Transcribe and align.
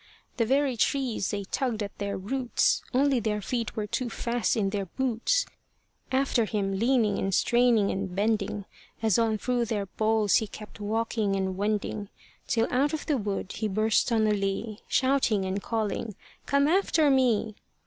The 0.37 0.47
very 0.47 0.77
trees 0.77 1.29
they 1.29 1.43
tugged 1.43 1.83
at 1.83 1.95
their 1.99 2.17
roots, 2.17 2.81
Only 2.91 3.19
their 3.19 3.39
feet 3.39 3.75
were 3.75 3.85
too 3.85 4.09
fast 4.09 4.57
in 4.57 4.71
their 4.71 4.87
boots, 4.87 5.45
After 6.11 6.45
him 6.45 6.79
leaning 6.79 7.19
and 7.19 7.31
straining 7.31 7.91
and 7.91 8.15
bending, 8.15 8.65
As 9.03 9.19
on 9.19 9.37
through 9.37 9.65
their 9.65 9.85
boles 9.85 10.37
he 10.37 10.47
kept 10.47 10.79
walking 10.79 11.35
and 11.35 11.55
wending, 11.55 12.09
Till 12.47 12.67
out 12.71 12.93
of 12.93 13.05
the 13.05 13.17
wood 13.17 13.51
he 13.51 13.67
burst 13.67 14.11
on 14.11 14.25
a 14.25 14.31
lea, 14.33 14.79
Shouting 14.87 15.45
and 15.45 15.61
calling, 15.61 16.15
"Come 16.47 16.67
after 16.67 17.11
me!" 17.11 17.53